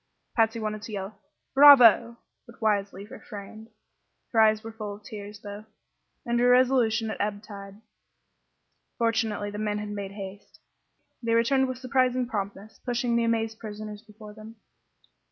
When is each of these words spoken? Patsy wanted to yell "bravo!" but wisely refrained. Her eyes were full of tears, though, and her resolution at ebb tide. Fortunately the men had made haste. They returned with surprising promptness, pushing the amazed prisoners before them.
Patsy 0.35 0.59
wanted 0.59 0.81
to 0.81 0.91
yell 0.93 1.19
"bravo!" 1.53 2.17
but 2.47 2.59
wisely 2.59 3.05
refrained. 3.05 3.67
Her 4.31 4.41
eyes 4.41 4.63
were 4.63 4.71
full 4.71 4.95
of 4.95 5.03
tears, 5.03 5.41
though, 5.41 5.65
and 6.25 6.39
her 6.39 6.49
resolution 6.49 7.11
at 7.11 7.21
ebb 7.21 7.43
tide. 7.43 7.79
Fortunately 8.97 9.51
the 9.51 9.59
men 9.59 9.77
had 9.77 9.89
made 9.89 10.13
haste. 10.13 10.57
They 11.21 11.35
returned 11.35 11.67
with 11.67 11.77
surprising 11.77 12.25
promptness, 12.25 12.79
pushing 12.83 13.15
the 13.15 13.25
amazed 13.25 13.59
prisoners 13.59 14.01
before 14.01 14.33
them. 14.33 14.55